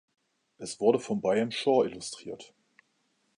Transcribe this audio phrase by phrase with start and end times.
[0.57, 2.55] Es wurde von Byam Shaw illustriert.